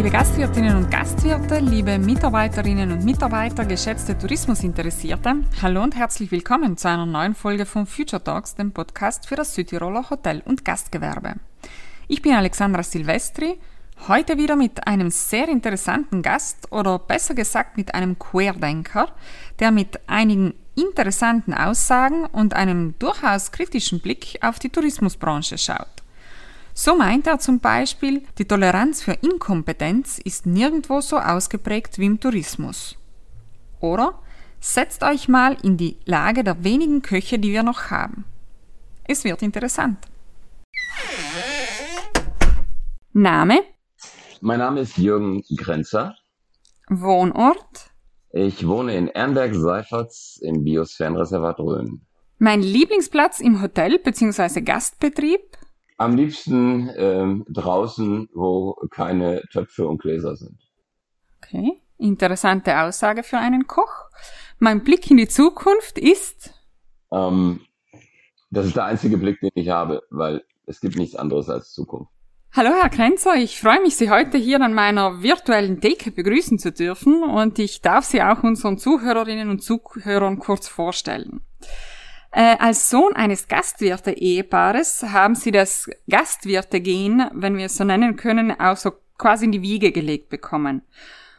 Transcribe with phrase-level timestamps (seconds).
[0.00, 6.88] liebe Gastwirtinnen und Gastwirte, liebe Mitarbeiterinnen und Mitarbeiter, geschätzte Tourismusinteressierte, hallo und herzlich willkommen zu
[6.88, 11.34] einer neuen Folge von Future Talks, dem Podcast für das Südtiroler Hotel- und Gastgewerbe.
[12.08, 13.58] Ich bin Alexandra Silvestri,
[14.08, 19.08] heute wieder mit einem sehr interessanten Gast oder besser gesagt mit einem Querdenker,
[19.58, 26.00] der mit einigen interessanten Aussagen und einem durchaus kritischen Blick auf die Tourismusbranche schaut.
[26.82, 32.20] So meint er zum Beispiel, die Toleranz für Inkompetenz ist nirgendwo so ausgeprägt wie im
[32.20, 32.96] Tourismus.
[33.80, 34.18] Oder
[34.60, 38.24] setzt euch mal in die Lage der wenigen Köche, die wir noch haben.
[39.04, 39.98] Es wird interessant.
[43.12, 43.60] Name?
[44.40, 46.16] Mein Name ist Jürgen Grenzer.
[46.88, 47.90] Wohnort?
[48.30, 52.06] Ich wohne in Ernberg-Seiferts im Biosphärenreservat Rhön.
[52.38, 54.62] Mein Lieblingsplatz im Hotel bzw.
[54.62, 55.59] Gastbetrieb?
[56.00, 60.58] Am liebsten ähm, draußen, wo keine Töpfe und Gläser sind.
[61.36, 64.06] Okay, interessante Aussage für einen Koch.
[64.58, 66.54] Mein Blick in die Zukunft ist?
[67.12, 67.60] Ähm,
[68.48, 72.10] das ist der einzige Blick, den ich habe, weil es gibt nichts anderes als Zukunft.
[72.52, 76.72] Hallo Herr Krenzer, ich freue mich, Sie heute hier an meiner virtuellen Theke begrüßen zu
[76.72, 81.42] dürfen und ich darf Sie auch unseren Zuhörerinnen und Zuhörern kurz vorstellen.
[82.32, 88.58] Äh, als Sohn eines Gastwirte-Ehepaares haben sie das Gastwirte-Gen, wenn wir es so nennen können,
[88.58, 90.82] auch so quasi in die Wiege gelegt bekommen.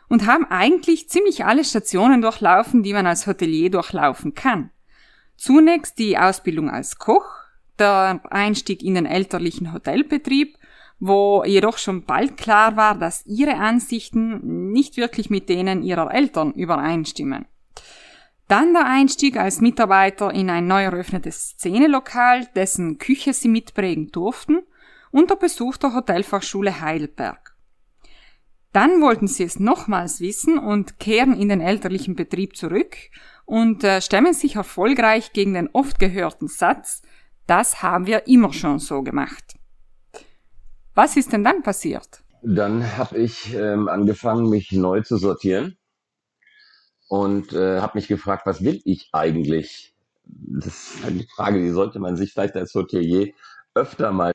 [0.09, 4.69] Und haben eigentlich ziemlich alle Stationen durchlaufen, die man als Hotelier durchlaufen kann.
[5.37, 7.25] Zunächst die Ausbildung als Koch,
[7.79, 10.57] der Einstieg in den elterlichen Hotelbetrieb,
[10.99, 16.51] wo jedoch schon bald klar war, dass ihre Ansichten nicht wirklich mit denen ihrer Eltern
[16.51, 17.45] übereinstimmen.
[18.51, 24.59] Dann der Einstieg als Mitarbeiter in ein neu eröffnetes Szenelokal, dessen Küche sie mitprägen durften,
[25.09, 27.55] und der Besuch der Hotelfachschule Heidelberg.
[28.73, 32.97] Dann wollten sie es nochmals wissen und kehren in den elterlichen Betrieb zurück
[33.45, 37.03] und äh, stemmen sich erfolgreich gegen den oft gehörten Satz,
[37.47, 39.55] das haben wir immer schon so gemacht.
[40.93, 42.21] Was ist denn dann passiert?
[42.43, 45.77] Dann habe ich ähm, angefangen, mich neu zu sortieren
[47.11, 49.93] und äh, habe mich gefragt, was will ich eigentlich?
[50.23, 53.33] Das ist eine Frage, die sollte man sich vielleicht als Hotelier
[53.75, 54.31] öfter mal,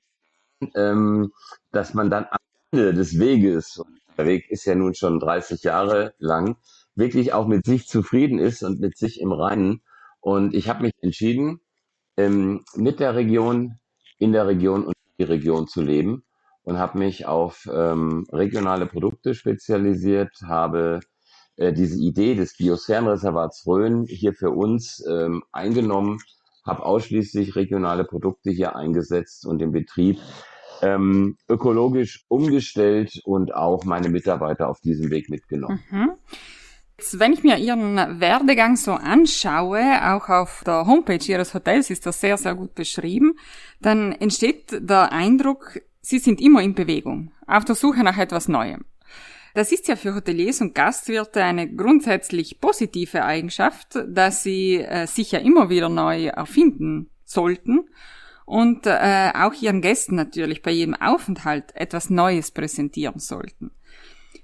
[0.75, 1.33] ähm,
[1.73, 2.37] dass man dann am
[2.73, 6.59] Ende des Weges, und der Weg ist ja nun schon 30 Jahre lang,
[6.95, 9.81] wirklich auch mit sich zufrieden ist und mit sich im Reinen.
[10.21, 11.63] Und ich habe mich entschieden,
[12.19, 13.79] ähm, mit der Region,
[14.19, 16.25] in der Region und die Region zu leben
[16.63, 21.01] und habe mich auf ähm, regionale Produkte spezialisiert, habe
[21.57, 26.19] äh, diese Idee des Biosphärenreservats Rhön hier für uns ähm, eingenommen,
[26.65, 30.19] habe ausschließlich regionale Produkte hier eingesetzt und den Betrieb
[30.83, 35.81] ähm, ökologisch umgestellt und auch meine Mitarbeiter auf diesem Weg mitgenommen.
[35.91, 36.11] Mhm.
[37.13, 42.21] Wenn ich mir Ihren Werdegang so anschaue, auch auf der Homepage Ihres Hotels ist das
[42.21, 43.35] sehr, sehr gut beschrieben,
[43.81, 48.85] dann entsteht der Eindruck, Sie sind immer in Bewegung, auf der Suche nach etwas Neuem.
[49.57, 55.33] Das ist ja für Hoteliers und Gastwirte eine grundsätzlich positive Eigenschaft, dass sie äh, sich
[55.33, 57.89] ja immer wieder neu erfinden sollten
[58.45, 63.71] und äh, auch ihren Gästen natürlich bei jedem Aufenthalt etwas Neues präsentieren sollten.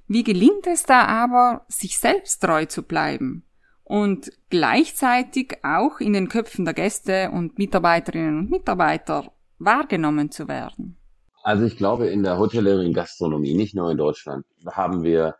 [0.08, 3.44] Wie gelingt es da aber, sich selbst treu zu bleiben
[3.84, 10.96] und gleichzeitig auch in den Köpfen der Gäste und Mitarbeiterinnen und Mitarbeiter wahrgenommen zu werden?
[11.42, 15.34] Also ich glaube, in der Hotellerie und Gastronomie, nicht nur in Deutschland, haben wir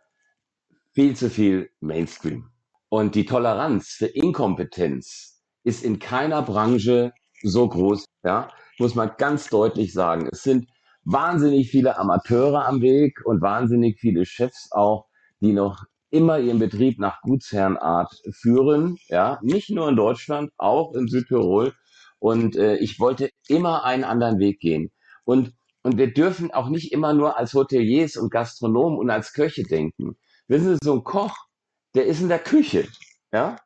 [0.91, 2.49] viel zu viel Mainstream.
[2.89, 8.49] Und die Toleranz für Inkompetenz ist in keiner Branche so groß, ja,
[8.79, 10.27] muss man ganz deutlich sagen.
[10.31, 10.67] Es sind
[11.05, 15.07] wahnsinnig viele Amateure am Weg und wahnsinnig viele Chefs auch,
[15.39, 21.07] die noch immer ihren Betrieb nach Gutsherrenart führen, ja, nicht nur in Deutschland, auch in
[21.07, 21.73] Südtirol.
[22.19, 24.91] Und äh, ich wollte immer einen anderen Weg gehen.
[25.25, 25.53] Und
[25.83, 30.17] und wir dürfen auch nicht immer nur als Hoteliers und Gastronomen und als Köche denken.
[30.47, 31.35] Wissen Sie, so ein Koch,
[31.93, 32.87] der ist in der Küche,
[33.31, 33.57] ja?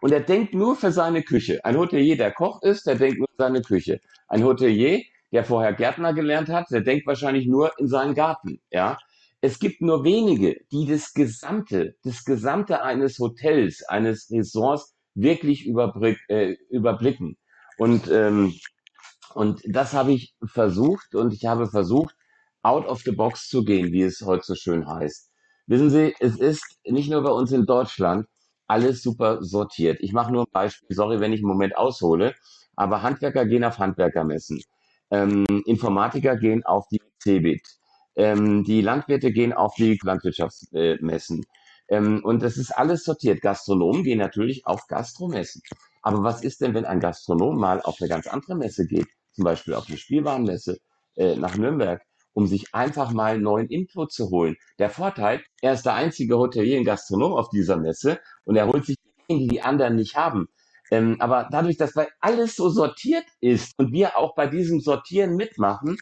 [0.00, 1.64] Und er denkt nur für seine Küche.
[1.64, 4.00] Ein Hotelier, der Koch ist, der denkt nur für seine Küche.
[4.26, 8.98] Ein Hotelier, der vorher Gärtner gelernt hat, der denkt wahrscheinlich nur in seinen Garten, ja?
[9.44, 15.66] Es gibt nur wenige, die das Gesamte, das Gesamte eines Hotels, eines Ressorts wirklich
[16.28, 17.36] äh, überblicken.
[17.76, 18.54] Und ähm,
[19.34, 22.14] und das habe ich versucht und ich habe versucht,
[22.62, 25.30] out of the box zu gehen, wie es heute so schön heißt.
[25.66, 28.26] Wissen Sie, es ist nicht nur bei uns in Deutschland
[28.66, 29.98] alles super sortiert.
[30.00, 32.34] Ich mache nur ein Beispiel, sorry, wenn ich einen Moment aushole,
[32.76, 34.62] aber Handwerker gehen auf Handwerkermessen.
[35.10, 37.62] Ähm, Informatiker gehen auf die CeBIT.
[38.16, 41.44] Ähm, die Landwirte gehen auf die Landwirtschaftsmessen.
[41.88, 43.42] Ähm, und das ist alles sortiert.
[43.42, 45.62] Gastronomen gehen natürlich auf Gastromessen.
[46.02, 49.44] Aber was ist denn, wenn ein Gastronom mal auf eine ganz andere Messe geht, zum
[49.44, 50.78] Beispiel auf eine Spielwarenmesse
[51.16, 52.02] äh, nach Nürnberg,
[52.32, 54.56] um sich einfach mal neuen Input zu holen?
[54.78, 58.86] Der Vorteil, er ist der einzige Hotelier und Gastronom auf dieser Messe und er holt
[58.86, 58.96] sich
[59.28, 60.48] die, die die anderen nicht haben.
[60.90, 65.36] Ähm, aber dadurch, dass weil alles so sortiert ist und wir auch bei diesem Sortieren
[65.36, 65.96] mitmachen,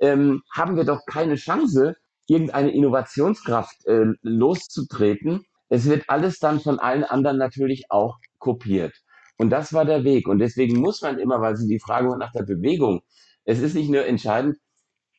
[0.00, 1.94] ähm, haben wir doch keine Chance,
[2.26, 5.44] irgendeine Innovationskraft äh, loszutreten.
[5.68, 8.94] Es wird alles dann von allen anderen natürlich auch kopiert.
[9.36, 10.28] Und das war der Weg.
[10.28, 13.02] Und deswegen muss man immer, weil Sie die Frage nach der Bewegung,
[13.44, 14.56] es ist nicht nur entscheidend,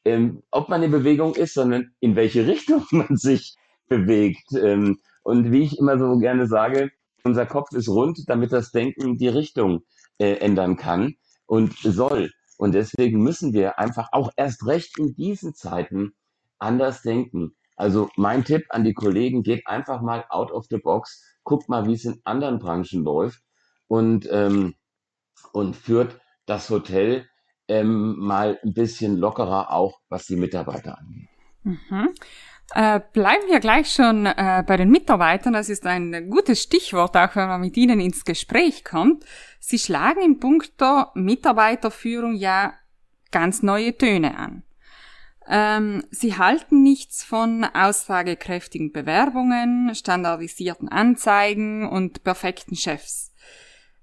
[0.06, 3.56] ähm, ob man in Bewegung ist, sondern in welche Richtung man sich
[3.88, 4.54] bewegt.
[4.54, 6.92] Ähm, und wie ich immer so gerne sage,
[7.24, 9.84] unser Kopf ist rund, damit das Denken die Richtung
[10.18, 12.32] äh, ändern kann und soll.
[12.58, 16.14] Und deswegen müssen wir einfach auch erst recht in diesen Zeiten
[16.60, 17.56] anders denken.
[17.76, 21.88] Also mein Tipp an die Kollegen, geht einfach mal out of the box, guckt mal,
[21.88, 23.42] wie es in anderen Branchen läuft
[23.88, 24.76] und, ähm,
[25.52, 27.28] und führt das Hotel
[27.68, 31.30] ähm, mal ein bisschen lockerer auch, was die Mitarbeiter angeht.
[31.64, 32.10] Mhm.
[32.76, 35.54] Äh, bleiben wir gleich schon äh, bei den Mitarbeitern.
[35.54, 39.26] Das ist ein gutes Stichwort, auch wenn man mit Ihnen ins Gespräch kommt.
[39.60, 42.74] Sie schlagen in puncto Mitarbeiterführung ja
[43.32, 44.64] ganz neue Töne an.
[45.46, 53.33] Ähm, sie halten nichts von aussagekräftigen Bewerbungen, standardisierten Anzeigen und perfekten Chefs.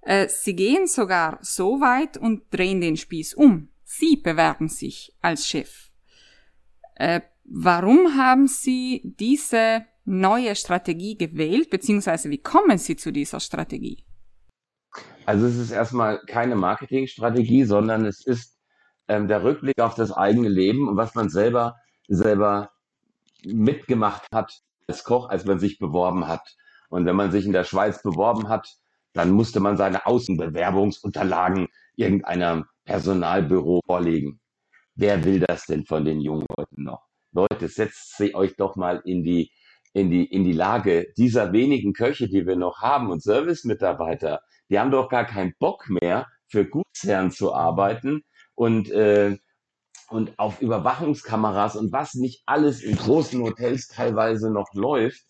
[0.02, 3.68] Äh, sie gehen sogar so weit und drehen den Spieß um.
[3.84, 5.90] Sie bewerben sich als Chef.
[6.94, 14.04] Äh, warum haben Sie diese neue Strategie gewählt, beziehungsweise wie kommen Sie zu dieser Strategie?
[15.26, 18.58] Also es ist erstmal keine Marketingstrategie, sondern es ist
[19.08, 21.76] ähm, der Rückblick auf das eigene Leben und was man selber,
[22.08, 22.70] selber
[23.44, 26.56] mitgemacht hat als Koch, als man sich beworben hat.
[26.88, 28.79] Und wenn man sich in der Schweiz beworben hat,
[29.12, 34.40] dann musste man seine Außenbewerbungsunterlagen irgendeiner Personalbüro vorlegen.
[34.94, 37.06] Wer will das denn von den jungen Leuten noch?
[37.32, 39.50] Leute, setzt sie euch doch mal in die,
[39.92, 44.40] in die, in die Lage dieser wenigen Köche, die wir noch haben und Servicemitarbeiter.
[44.68, 48.24] Die haben doch gar keinen Bock mehr, für Gutsherren zu arbeiten,
[48.60, 49.38] und, äh,
[50.10, 55.24] und auf Überwachungskameras und was nicht alles in großen Hotels teilweise noch läuft,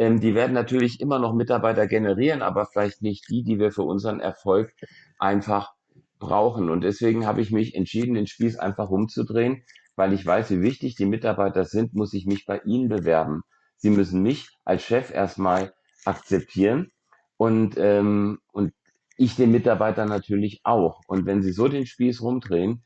[0.00, 3.82] ähm, die werden natürlich immer noch Mitarbeiter generieren, aber vielleicht nicht die, die wir für
[3.82, 4.72] unseren Erfolg
[5.18, 5.74] einfach
[6.18, 6.70] brauchen.
[6.70, 9.62] Und deswegen habe ich mich entschieden, den Spieß einfach umzudrehen,
[9.96, 13.42] weil ich weiß, wie wichtig die Mitarbeiter sind, muss ich mich bei ihnen bewerben.
[13.76, 15.74] Sie müssen mich als Chef erstmal
[16.06, 16.90] akzeptieren
[17.36, 18.72] und, ähm, und
[19.18, 21.02] ich den Mitarbeitern natürlich auch.
[21.08, 22.84] Und wenn sie so den Spieß rumdrehen,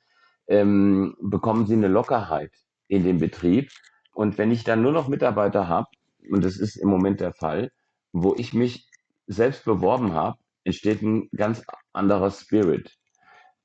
[0.48, 2.50] ähm, bekommen sie eine Lockerheit
[2.88, 3.70] in dem Betrieb.
[4.14, 5.86] Und wenn ich dann nur noch Mitarbeiter habe,
[6.30, 7.70] und das ist im Moment der Fall,
[8.12, 8.88] wo ich mich
[9.26, 11.62] selbst beworben habe, entsteht ein ganz
[11.92, 12.94] anderer Spirit.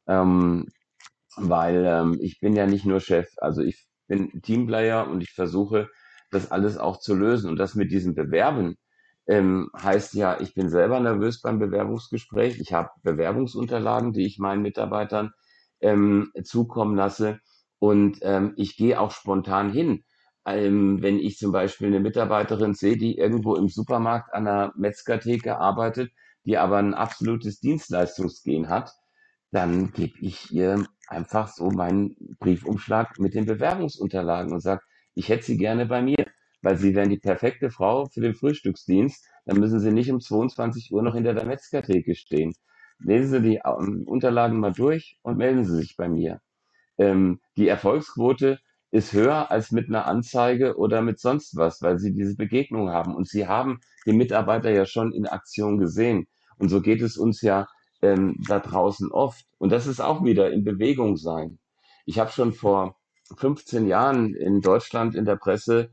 [0.08, 0.68] Ähm,
[1.38, 5.90] weil ähm, ich bin ja nicht nur Chef, also ich bin Teamplayer und ich versuche,
[6.32, 7.50] das alles auch zu lösen.
[7.50, 8.76] Und das mit diesem Bewerben,
[9.28, 12.60] ähm, heißt ja, ich bin selber nervös beim Bewerbungsgespräch.
[12.60, 15.32] Ich habe Bewerbungsunterlagen, die ich meinen Mitarbeitern
[15.82, 17.40] ähm, zukommen lasse.
[17.80, 20.04] Und ähm, ich gehe auch spontan hin.
[20.56, 25.58] Ähm, wenn ich zum Beispiel eine Mitarbeiterin sehe, die irgendwo im Supermarkt an einer Metzgertheke
[25.58, 26.12] arbeitet,
[26.46, 28.94] die aber ein absolutes Dienstleistungsgehen hat,
[29.52, 34.82] dann gebe ich ihr einfach so meinen Briefumschlag mit den Bewerbungsunterlagen und sage,
[35.16, 36.26] ich hätte sie gerne bei mir
[36.62, 39.26] weil sie wären die perfekte Frau für den Frühstücksdienst.
[39.46, 42.54] Dann müssen sie nicht um 22 Uhr noch hinter der Metzgertheke stehen.
[43.00, 46.42] Lesen Sie die ähm, Unterlagen mal durch und melden Sie sich bei mir.
[46.98, 48.60] Ähm, die Erfolgsquote
[48.92, 53.16] ist höher als mit einer Anzeige oder mit sonst was, weil Sie diese Begegnung haben.
[53.16, 56.28] Und Sie haben die Mitarbeiter ja schon in Aktion gesehen.
[56.58, 57.68] Und so geht es uns ja
[58.02, 59.46] ähm, da draußen oft.
[59.58, 61.60] Und das ist auch wieder in Bewegung sein.
[62.06, 62.96] Ich habe schon vor
[63.38, 65.92] 15 Jahren in Deutschland in der Presse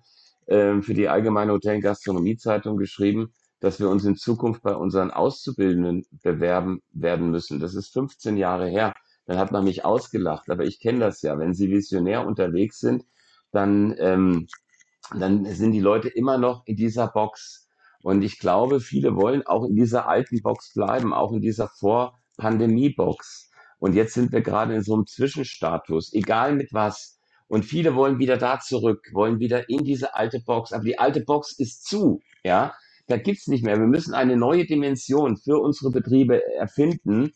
[0.48, 5.10] ähm, für die Allgemeine Hotel- und Gastronomiezeitung geschrieben, dass wir uns in Zukunft bei unseren
[5.10, 7.60] Auszubildenden bewerben werden müssen.
[7.60, 8.94] Das ist 15 Jahre her.
[9.26, 11.38] Dann hat man mich ausgelacht, aber ich kenne das ja.
[11.38, 13.04] Wenn Sie visionär unterwegs sind,
[13.52, 14.46] dann, ähm,
[15.18, 17.68] dann sind die Leute immer noch in dieser Box.
[18.02, 23.50] Und ich glaube, viele wollen auch in dieser alten Box bleiben, auch in dieser Vor-Pandemie-Box.
[23.78, 27.18] Und jetzt sind wir gerade in so einem Zwischenstatus, egal mit was.
[27.48, 30.72] Und viele wollen wieder da zurück, wollen wieder in diese alte Box.
[30.72, 32.74] Aber die alte Box ist zu, ja.
[33.08, 33.78] Da gibt's nicht mehr.
[33.78, 37.32] Wir müssen eine neue Dimension für unsere Betriebe erfinden,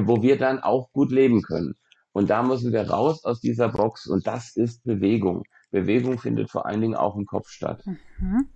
[0.00, 1.74] wo wir dann auch gut leben können.
[2.12, 5.44] Und da müssen wir raus aus dieser Box und das ist Bewegung.
[5.70, 7.82] Bewegung findet vor allen Dingen auch im Kopf statt.
[7.86, 8.48] Mhm.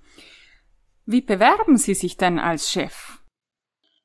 [1.06, 3.20] Wie bewerben Sie sich denn als Chef?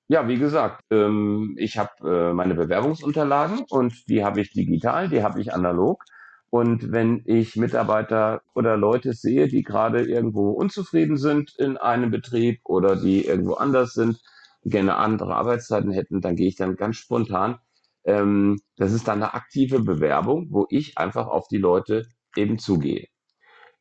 [0.08, 5.24] Ja, wie gesagt, ähm, ich habe äh, meine Bewerbungsunterlagen und die habe ich digital, die
[5.24, 6.04] habe ich analog.
[6.50, 12.60] Und wenn ich Mitarbeiter oder Leute sehe, die gerade irgendwo unzufrieden sind in einem Betrieb
[12.66, 14.22] oder die irgendwo anders sind,
[14.64, 17.60] gerne andere Arbeitszeiten hätten, dann gehe ich dann ganz spontan.
[18.04, 23.08] Ähm, das ist dann eine aktive Bewerbung, wo ich einfach auf die Leute eben zugehe.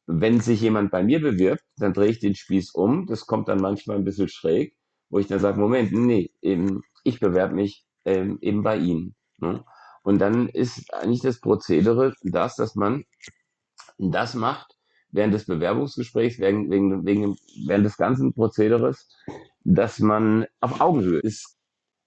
[0.06, 3.06] Wenn sich jemand bei mir bewirbt, dann drehe ich den Spieß um.
[3.06, 4.74] Das kommt dann manchmal ein bisschen schräg,
[5.08, 9.14] wo ich dann sage, Moment, nee, eben, ich bewerbe mich ähm, eben bei Ihnen.
[9.38, 9.64] Ne?
[10.02, 13.04] Und dann ist eigentlich das Prozedere das, dass man
[13.98, 14.76] das macht
[15.12, 19.08] während des Bewerbungsgesprächs, während, wegen, wegen, während des ganzen Prozederes,
[19.64, 21.56] dass man auf Augenhöhe ist.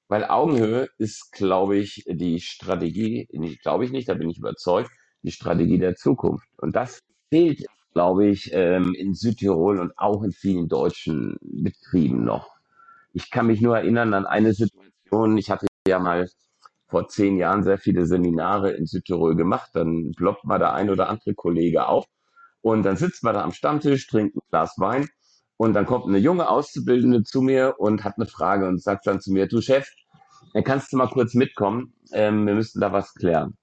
[0.08, 3.28] Weil Augenhöhe ist, glaube ich, die Strategie,
[3.62, 4.92] glaube ich nicht, da bin ich überzeugt,
[5.24, 6.48] die Strategie der Zukunft.
[6.58, 12.52] Und das fehlt, glaube ich, ähm, in Südtirol und auch in vielen deutschen Betrieben noch.
[13.14, 16.28] Ich kann mich nur erinnern an eine Situation, ich hatte ja mal
[16.88, 19.72] vor zehn Jahren sehr viele Seminare in Südtirol gemacht.
[19.74, 22.06] Dann ploppt mal der ein oder andere Kollege auf
[22.62, 25.10] und dann sitzt man da am Stammtisch, trinkt ein Glas Wein
[25.58, 29.22] und dann kommt eine junge Auszubildende zu mir und hat eine Frage und sagt dann
[29.22, 29.88] zu mir, du Chef,
[30.54, 33.58] dann kannst du mal kurz mitkommen, ähm, wir müssten da was klären.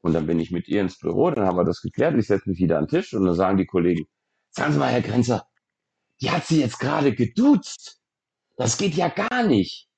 [0.00, 2.26] Und dann bin ich mit ihr ins Büro, dann haben wir das geklärt und ich
[2.26, 4.06] setze mich wieder an den Tisch und dann sagen die Kollegen,
[4.50, 5.46] sagen Sie mal, Herr Grenzer,
[6.20, 8.00] die hat sie jetzt gerade geduzt.
[8.56, 9.88] Das geht ja gar nicht.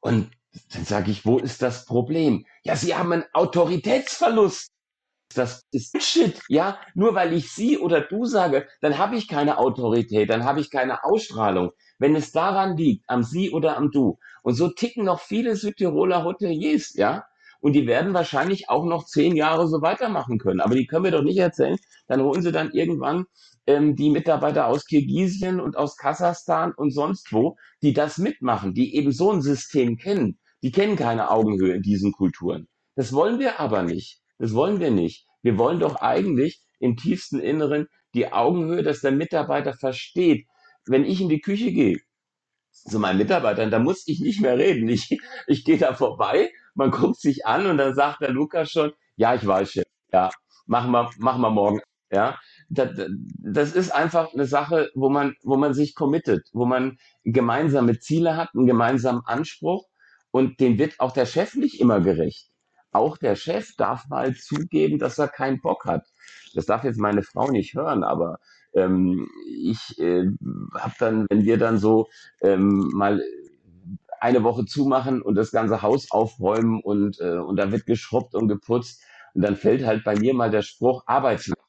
[0.00, 0.30] Und
[0.72, 2.44] dann sage ich, wo ist das Problem?
[2.64, 4.70] Ja, Sie haben einen Autoritätsverlust.
[5.34, 6.78] Das ist Shit, ja.
[6.94, 10.70] Nur weil ich Sie oder du sage, dann habe ich keine Autorität, dann habe ich
[10.70, 11.70] keine Ausstrahlung.
[11.98, 14.18] Wenn es daran liegt, am Sie oder am Du.
[14.42, 17.24] Und so ticken noch viele Südtiroler Hoteliers, ja.
[17.60, 20.60] Und die werden wahrscheinlich auch noch zehn Jahre so weitermachen können.
[20.60, 21.78] Aber die können wir doch nicht erzählen.
[22.08, 23.26] Dann holen sie dann irgendwann
[23.66, 28.96] ähm, die Mitarbeiter aus Kirgisien und aus Kasachstan und sonst wo, die das mitmachen, die
[28.96, 32.68] eben so ein System kennen die kennen keine Augenhöhe in diesen Kulturen.
[32.94, 34.21] Das wollen wir aber nicht.
[34.42, 35.28] Das wollen wir nicht.
[35.42, 40.48] Wir wollen doch eigentlich im tiefsten Inneren die Augenhöhe, dass der Mitarbeiter versteht.
[40.84, 42.00] Wenn ich in die Küche gehe
[42.72, 44.88] zu meinen Mitarbeitern, da muss ich nicht mehr reden.
[44.88, 48.92] Ich, ich gehe da vorbei, man guckt sich an und dann sagt der Lukas schon,
[49.14, 50.30] ja, ich weiß schon, ja,
[50.66, 51.80] machen wir, machen wir morgen,
[52.10, 52.36] ja.
[52.68, 52.90] Das,
[53.38, 58.36] das ist einfach eine Sache, wo man, wo man sich committet, wo man gemeinsame Ziele
[58.36, 59.86] hat, einen gemeinsamen Anspruch
[60.32, 62.51] und dem wird auch der Chef nicht immer gerecht.
[62.92, 66.06] Auch der Chef darf mal zugeben, dass er keinen Bock hat.
[66.54, 68.38] Das darf jetzt meine Frau nicht hören, aber
[68.74, 70.26] ähm, ich äh,
[70.74, 72.08] habe dann, wenn wir dann so
[72.42, 73.22] ähm, mal
[74.20, 78.48] eine Woche zumachen und das ganze Haus aufräumen und, äh, und da wird geschrubbt und
[78.48, 79.02] geputzt
[79.34, 81.60] und dann fällt halt bei mir mal der Spruch Arbeitslosen.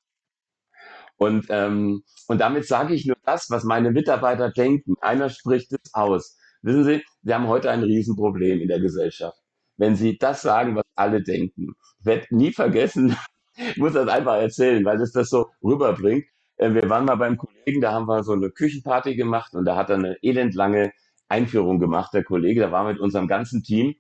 [1.17, 4.95] Und, ähm, und damit sage ich nur das, was meine Mitarbeiter denken.
[5.01, 6.37] Einer spricht es aus.
[6.61, 9.42] Wissen Sie, wir haben heute ein Riesenproblem in der Gesellschaft.
[9.77, 13.15] Wenn Sie das sagen, was alle denken, wird nie vergessen,
[13.55, 16.25] ich muss das einfach erzählen, weil es das so rüberbringt.
[16.57, 19.75] Äh, wir waren mal beim Kollegen, da haben wir so eine Küchenparty gemacht und da
[19.75, 20.91] hat er eine elendlange
[21.29, 23.95] Einführung gemacht, der Kollege, da war mit unserem ganzen Team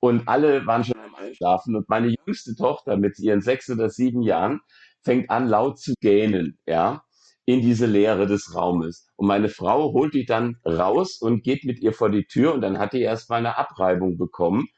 [0.00, 4.22] und alle waren schon am Einschlafen und meine jüngste Tochter mit ihren sechs oder sieben
[4.22, 4.60] Jahren
[5.02, 7.02] fängt an laut zu gähnen, ja
[7.44, 9.08] in diese Leere des Raumes.
[9.16, 12.60] Und meine Frau holt die dann raus und geht mit ihr vor die Tür und
[12.60, 14.68] dann hat die erstmal eine Abreibung bekommen.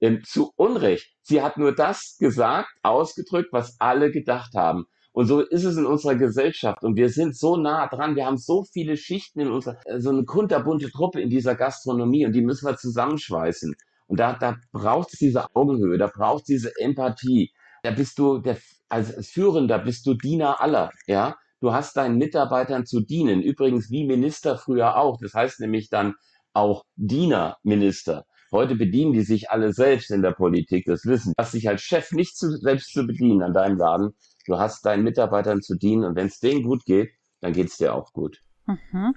[0.00, 1.12] Ähm, zu Unrecht.
[1.22, 4.86] Sie hat nur das gesagt, ausgedrückt, was alle gedacht haben.
[5.12, 6.82] Und so ist es in unserer Gesellschaft.
[6.82, 8.16] Und wir sind so nah dran.
[8.16, 12.26] Wir haben so viele Schichten in unserer, äh, so eine kunterbunte Truppe in dieser Gastronomie
[12.26, 13.74] und die müssen wir zusammenschweißen.
[14.08, 17.52] Und da, da braucht es diese Augenhöhe, da braucht es diese Empathie.
[17.84, 18.58] Da bist du der,
[18.88, 21.36] als Führender bist du Diener aller, ja.
[21.60, 23.40] Du hast deinen Mitarbeitern zu dienen.
[23.40, 25.16] Übrigens wie Minister früher auch.
[25.18, 26.14] Das heißt nämlich dann
[26.52, 28.26] auch Dienerminister.
[28.54, 31.32] Heute bedienen die sich alle selbst in der Politik, das Wissen.
[31.36, 34.14] Hast dich als Chef nicht zu, selbst zu bedienen an deinem Laden.
[34.46, 37.78] Du hast deinen Mitarbeitern zu dienen und wenn es denen gut geht, dann geht es
[37.78, 38.38] dir auch gut.
[38.66, 39.16] Mhm.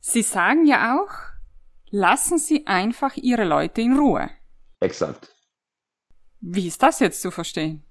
[0.00, 1.14] Sie sagen ja auch,
[1.88, 4.28] lassen Sie einfach Ihre Leute in Ruhe.
[4.80, 5.34] Exakt.
[6.42, 7.84] Wie ist das jetzt zu verstehen?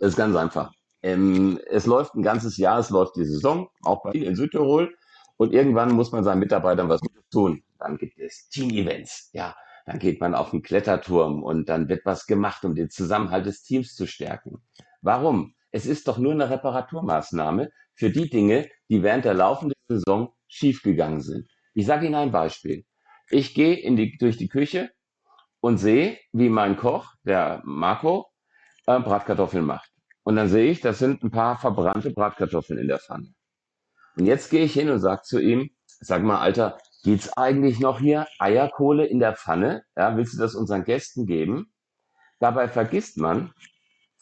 [0.00, 0.72] Das ist ganz einfach.
[1.02, 4.92] Ähm, es läuft ein ganzes Jahr, es läuft die Saison, auch bei Ihnen in Südtirol.
[5.36, 7.62] Und irgendwann muss man seinen Mitarbeitern was tun.
[7.80, 9.56] Dann gibt es Team-Events, ja.
[9.86, 13.62] Dann geht man auf den Kletterturm und dann wird was gemacht, um den Zusammenhalt des
[13.62, 14.62] Teams zu stärken.
[15.00, 15.54] Warum?
[15.72, 21.22] Es ist doch nur eine Reparaturmaßnahme für die Dinge, die während der laufenden Saison schiefgegangen
[21.22, 21.50] sind.
[21.74, 22.84] Ich sage Ihnen ein Beispiel.
[23.30, 24.90] Ich gehe in die, durch die Küche
[25.60, 28.26] und sehe, wie mein Koch, der Marco,
[28.86, 29.90] äh, Bratkartoffeln macht.
[30.24, 33.32] Und dann sehe ich, das sind ein paar verbrannte Bratkartoffeln in der Pfanne.
[34.16, 38.00] Und jetzt gehe ich hin und sage zu ihm, sag mal, Alter, geht's eigentlich noch
[38.00, 39.84] hier Eierkohle in der Pfanne?
[39.96, 41.72] Ja, willst du das unseren Gästen geben?
[42.38, 43.52] Dabei vergisst man,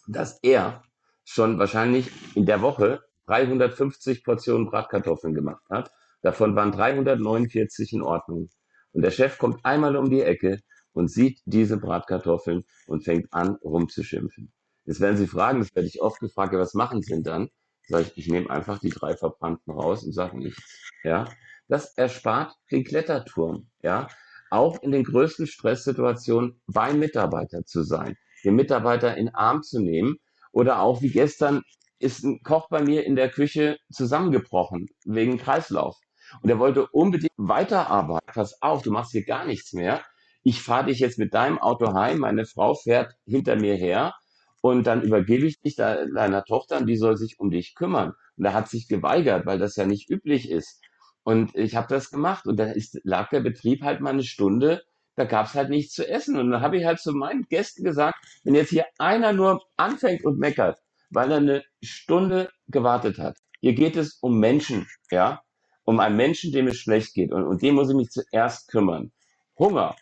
[0.06, 0.82] dass er
[1.24, 5.90] schon wahrscheinlich in der Woche 350 Portionen Bratkartoffeln gemacht hat.
[6.22, 8.48] Davon waren 349 in Ordnung.
[8.92, 10.60] Und der Chef kommt einmal um die Ecke
[10.92, 14.52] und sieht diese Bratkartoffeln und fängt an, rumzuschimpfen.
[14.84, 17.50] Jetzt werden Sie fragen, das werde ich oft gefragt, was machen Sie denn dann?
[17.86, 20.90] Sag ich, ich nehme einfach die drei Verbrannten raus und sage nichts.
[21.04, 21.28] Ja,
[21.68, 23.68] das erspart den Kletterturm.
[23.82, 24.08] Ja,
[24.50, 30.16] auch in den größten Stresssituationen bei Mitarbeiter zu sein, den Mitarbeiter in Arm zu nehmen
[30.52, 31.62] oder auch wie gestern
[31.98, 35.96] ist ein Koch bei mir in der Küche zusammengebrochen wegen Kreislauf.
[36.42, 38.32] Und er wollte unbedingt weiterarbeiten.
[38.32, 40.02] Pass auf, du machst hier gar nichts mehr.
[40.42, 42.18] Ich fahre dich jetzt mit deinem Auto heim.
[42.18, 44.14] Meine Frau fährt hinter mir her
[44.60, 48.12] und dann übergebe ich dich deiner Tochter und die soll sich um dich kümmern.
[48.36, 50.80] Und er hat sich geweigert, weil das ja nicht üblich ist.
[51.28, 54.82] Und ich habe das gemacht und da ist, lag der Betrieb halt mal eine Stunde,
[55.14, 56.38] da gab es halt nichts zu essen.
[56.38, 60.24] Und dann habe ich halt zu meinen Gästen gesagt, wenn jetzt hier einer nur anfängt
[60.24, 60.78] und meckert,
[61.10, 63.36] weil er eine Stunde gewartet hat.
[63.60, 65.42] Hier geht es um Menschen, ja,
[65.84, 67.30] um einen Menschen, dem es schlecht geht.
[67.30, 69.12] Und, und dem muss ich mich zuerst kümmern.
[69.58, 69.96] Hunger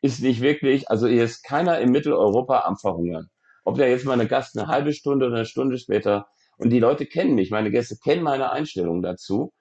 [0.00, 3.28] ist nicht wirklich, also hier ist keiner in Mitteleuropa am Verhungern.
[3.64, 6.28] Ob der jetzt mal eine Gast eine halbe Stunde oder eine Stunde später.
[6.56, 9.52] Und die Leute kennen mich, meine Gäste kennen meine Einstellung dazu.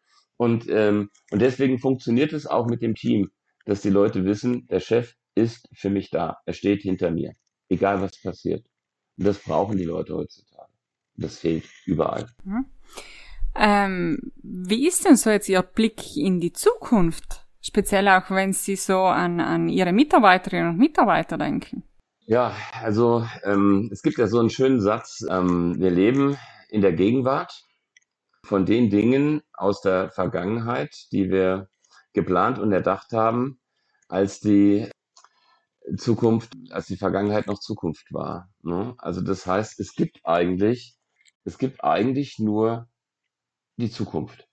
[0.42, 3.30] Und, ähm, und deswegen funktioniert es auch mit dem Team,
[3.68, 6.38] dass die Leute wissen, der Chef ist für mich da.
[6.48, 7.34] Er steht hinter mir.
[7.70, 8.66] Egal was passiert.
[9.20, 10.72] Und das brauchen die Leute heutzutage.
[11.14, 12.26] Das fehlt überall.
[12.44, 12.66] Mhm.
[13.54, 17.46] Ähm, wie ist denn so jetzt Ihr Blick in die Zukunft?
[17.62, 21.84] Speziell auch wenn Sie so an, an Ihre Mitarbeiterinnen und Mitarbeiter denken.
[22.26, 26.36] Ja, also ähm, es gibt ja so einen schönen Satz, ähm, wir leben
[26.70, 27.64] in der Gegenwart
[28.44, 31.70] von den Dingen aus der Vergangenheit, die wir
[32.14, 33.60] geplant und erdacht haben,
[34.08, 34.90] als die
[35.98, 38.50] Zukunft, als die Vergangenheit noch Zukunft war.
[38.62, 38.96] Ne?
[38.98, 40.98] Also das heißt, es gibt eigentlich,
[41.44, 42.88] es gibt eigentlich nur
[43.78, 44.48] die Zukunft.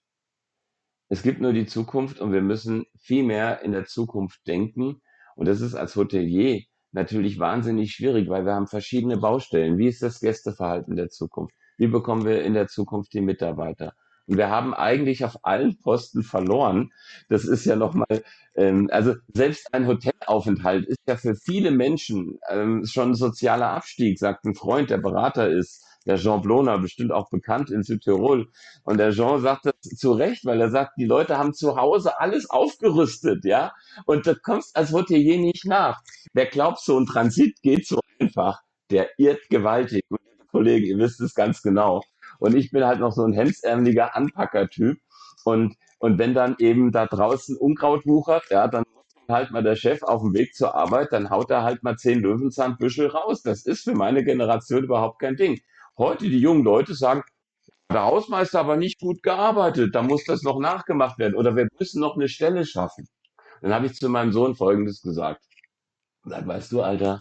[1.08, 5.00] Es gibt nur die Zukunft und wir müssen viel mehr in der Zukunft denken.
[5.36, 9.78] Und das ist als Hotelier natürlich wahnsinnig schwierig, weil wir haben verschiedene Baustellen.
[9.78, 11.54] Wie ist das Gästeverhalten der Zukunft?
[11.78, 13.94] Wie bekommen wir in der Zukunft die Mitarbeiter?
[14.28, 16.92] Und wir haben eigentlich auf allen Posten verloren.
[17.30, 18.22] Das ist ja nochmal,
[18.54, 24.18] ähm, also selbst ein Hotelaufenthalt ist ja für viele Menschen ähm, schon ein sozialer Abstieg,
[24.18, 28.48] sagt ein Freund, der Berater ist der Jean Bloner, bestimmt auch bekannt in Südtirol.
[28.84, 32.20] Und der Jean sagt das zu Recht, weil er sagt, die Leute haben zu Hause
[32.20, 33.72] alles aufgerüstet, ja.
[34.04, 36.00] Und da kommst als Hotelier nicht nach.
[36.32, 38.60] Wer glaubt, so ein Transit geht so einfach,
[38.90, 40.04] der irrt gewaltig.
[40.50, 42.02] Kollegen, ihr wisst es ganz genau.
[42.38, 44.98] Und ich bin halt noch so ein hemsärmeliger Anpacker-Typ.
[45.44, 48.84] Und, und wenn dann eben da draußen Unkraut wuchert, ja, dann
[49.28, 52.20] halt mal der Chef auf dem Weg zur Arbeit, dann haut er halt mal zehn
[52.20, 53.42] Löwenzahnbüschel raus.
[53.42, 55.60] Das ist für meine Generation überhaupt kein Ding.
[55.98, 57.22] Heute die jungen Leute sagen,
[57.90, 62.00] der Hausmeister aber nicht gut gearbeitet, da muss das noch nachgemacht werden oder wir müssen
[62.00, 63.08] noch eine Stelle schaffen.
[63.62, 65.42] Dann habe ich zu meinem Sohn Folgendes gesagt.
[66.24, 67.20] Sag, weißt du, Alter,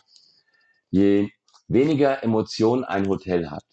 [0.90, 1.30] je
[1.68, 3.64] weniger Emotionen ein Hotel hat,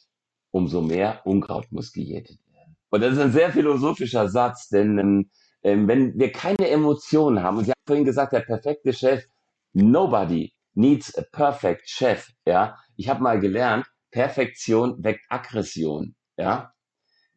[0.54, 2.76] umso mehr Unkraut muss gejätet werden.
[2.90, 5.30] Und das ist ein sehr philosophischer Satz, denn ähm,
[5.64, 9.24] ähm wenn wir keine Emotionen haben, und Sie haben vorhin gesagt, der perfekte Chef,
[9.72, 12.78] nobody needs a perfect chef, ja.
[12.96, 16.14] Ich habe mal gelernt, Perfektion weckt Aggression.
[16.36, 16.72] Ja,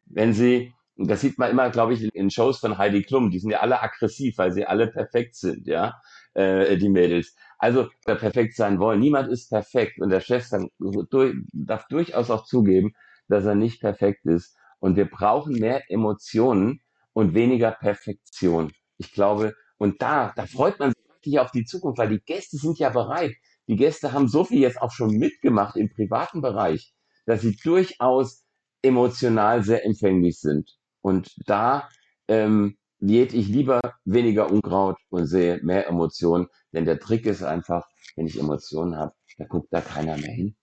[0.06, 3.40] wenn sie, und das sieht man immer, glaube ich, in Shows von Heidi Klum, die
[3.40, 6.00] sind ja alle aggressiv, weil sie alle perfekt sind, ja,
[6.34, 7.34] äh, die Mädels.
[7.58, 9.00] Also perfekt sein wollen.
[9.00, 12.94] Niemand ist perfekt und der Chef dann durch, darf durchaus auch zugeben,
[13.28, 14.56] dass er nicht perfekt ist.
[14.80, 16.80] Und wir brauchen mehr Emotionen
[17.12, 18.72] und weniger Perfektion.
[18.96, 22.56] Ich glaube, und da, da freut man sich richtig auf die Zukunft, weil die Gäste
[22.56, 23.34] sind ja bereit.
[23.68, 26.94] Die Gäste haben so viel jetzt auch schon mitgemacht im privaten Bereich,
[27.26, 28.44] dass sie durchaus
[28.82, 30.78] emotional sehr empfänglich sind.
[31.02, 31.88] Und da
[32.28, 37.86] ähm, diät ich lieber weniger Unkraut und sehe mehr Emotionen, denn der Trick ist einfach,
[38.16, 40.56] wenn ich Emotionen habe, da guckt da keiner mehr hin,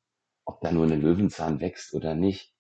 [0.46, 2.55] ob da nur ein Löwenzahn wächst oder nicht.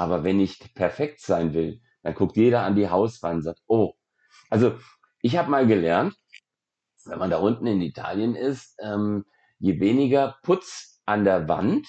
[0.00, 3.92] Aber wenn ich perfekt sein will, dann guckt jeder an die Hauswand und sagt, oh.
[4.48, 4.78] Also
[5.20, 6.16] ich habe mal gelernt,
[7.04, 9.26] wenn man da unten in Italien ist, ähm,
[9.58, 11.86] je weniger Putz an der Wand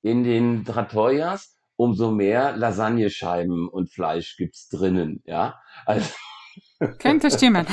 [0.00, 5.60] in den Trattorias, umso mehr Lasagnescheiben und Fleisch gibt's drinnen, ja.
[5.84, 6.14] Also
[6.98, 7.66] Könnte stimmen.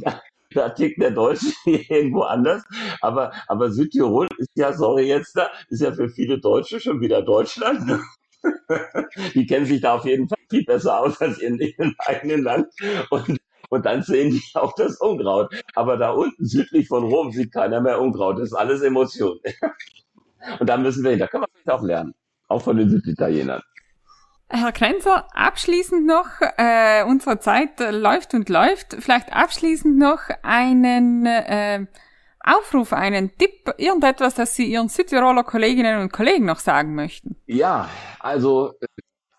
[0.00, 0.22] da
[0.70, 2.62] tickt der Deutsche irgendwo anders.
[3.00, 7.22] Aber, aber Südtirol ist ja, sorry jetzt da, ist ja für viele Deutsche schon wieder
[7.22, 7.86] Deutschland.
[7.86, 8.00] Ne?
[9.34, 12.68] die kennen sich da auf jeden Fall viel besser aus als in ihrem eigenen Land.
[13.10, 13.38] Und,
[13.68, 15.54] und dann sehen die auch das Unkraut.
[15.74, 18.38] Aber da unten südlich von Rom sieht keiner mehr Unkraut.
[18.38, 19.38] Das ist alles Emotion.
[20.60, 21.18] Und da müssen wir hin.
[21.18, 22.14] Da können wir vielleicht auch lernen.
[22.46, 23.62] Auch von den Süditalienern.
[24.48, 28.94] Herr Krenzer, abschließend noch, äh, unsere Zeit läuft und läuft.
[29.00, 31.86] Vielleicht abschließend noch einen äh,
[32.46, 37.36] Aufruf, einen Tipp, irgendetwas, das Sie Ihren Südtiroler Kolleginnen und Kollegen noch sagen möchten?
[37.46, 37.88] Ja,
[38.20, 38.74] also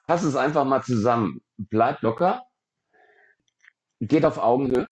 [0.08, 1.42] fass es einfach mal zusammen.
[1.58, 2.44] Bleibt locker,
[4.02, 4.88] geht auf Augenhöhe,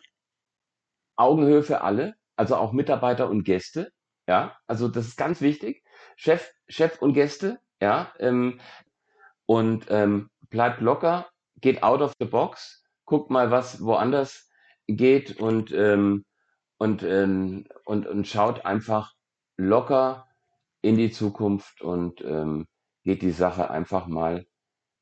[1.18, 3.92] Augenhöhe für alle, also auch Mitarbeiter und Gäste.
[4.28, 5.84] Ja, also das ist ganz wichtig.
[6.16, 8.62] Chef, Chef und Gäste, ja, ähm,
[9.46, 11.28] und ähm, bleibt locker,
[11.62, 14.50] geht out of the box, guckt mal, was woanders
[14.88, 16.26] geht und ähm,
[16.78, 19.14] und, ähm, und, und schaut einfach
[19.58, 20.28] locker
[20.82, 22.68] in die Zukunft und ähm,
[23.04, 24.46] geht die Sache einfach mal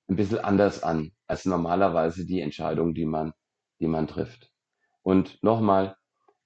[0.08, 3.34] ein bisschen anders an als normalerweise die Entscheidung, die man,
[3.80, 4.52] die man trifft.
[5.02, 5.98] Und nochmal,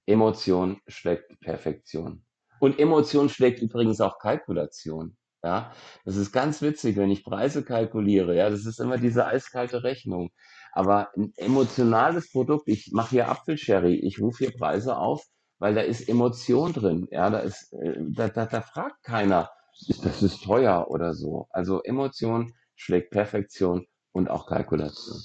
[0.06, 2.24] Emotion schlägt Perfektion.
[2.60, 5.17] Und Emotion schlägt übrigens auch Kalkulation.
[5.44, 5.72] Ja,
[6.04, 8.36] das ist ganz witzig, wenn ich Preise kalkuliere.
[8.36, 10.30] Ja, das ist immer diese eiskalte Rechnung.
[10.72, 15.22] Aber ein emotionales Produkt, ich mache hier Apfelsherry, ich rufe hier Preise auf,
[15.58, 17.06] weil da ist Emotion drin.
[17.10, 19.50] Ja, da ist, äh, da, da, da fragt keiner,
[19.86, 21.46] ist das ist teuer oder so.
[21.50, 25.18] Also Emotion schlägt Perfektion und auch Kalkulation.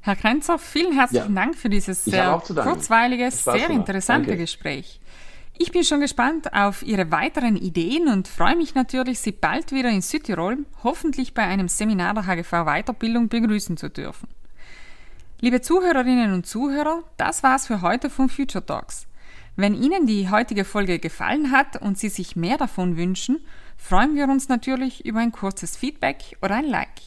[0.00, 1.42] Herr Krenzer, vielen herzlichen ja.
[1.42, 4.42] Dank für dieses sehr kurzweilige, sehr interessante Danke.
[4.42, 5.00] Gespräch.
[5.58, 9.88] Ich bin schon gespannt auf Ihre weiteren Ideen und freue mich natürlich, Sie bald wieder
[9.88, 14.28] in Südtirol, hoffentlich bei einem Seminar der HGV Weiterbildung begrüßen zu dürfen.
[15.40, 19.06] Liebe Zuhörerinnen und Zuhörer, das war's für heute von Future Talks.
[19.54, 23.40] Wenn Ihnen die heutige Folge gefallen hat und Sie sich mehr davon wünschen,
[23.78, 27.00] freuen wir uns natürlich über ein kurzes Feedback oder ein Like.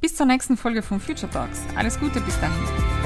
[0.00, 1.62] Bis zur nächsten Folge von Future Talks.
[1.76, 3.05] Alles Gute bis dahin.